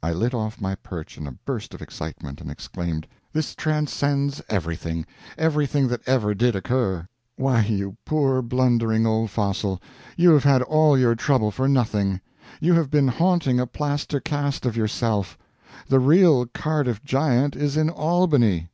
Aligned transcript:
I 0.00 0.12
lit 0.12 0.32
off 0.32 0.60
my 0.60 0.76
perch 0.76 1.18
in 1.18 1.26
a 1.26 1.32
burst 1.32 1.74
of 1.74 1.82
excitement, 1.82 2.40
and 2.40 2.48
exclaimed: 2.52 3.08
"This 3.32 3.56
transcends 3.56 4.40
everything! 4.48 5.04
everything 5.36 5.88
that 5.88 6.06
ever 6.06 6.36
did 6.36 6.54
occur! 6.54 7.04
Why 7.34 7.64
you 7.64 7.96
poor 8.04 8.42
blundering 8.42 9.06
old 9.08 9.30
fossil, 9.30 9.82
you 10.16 10.30
have 10.34 10.44
had 10.44 10.62
all 10.62 10.96
your 10.96 11.16
trouble 11.16 11.50
for 11.50 11.66
nothing 11.66 12.20
you 12.60 12.74
have 12.74 12.90
been 12.92 13.08
haunting 13.08 13.58
a 13.58 13.66
plaster 13.66 14.20
cast 14.20 14.66
of 14.66 14.76
yourself 14.76 15.36
the 15.88 15.98
real 15.98 16.46
Cardiff 16.46 17.02
Giant 17.02 17.56
is 17.56 17.76
in 17.76 17.90
Albany! 17.90 18.70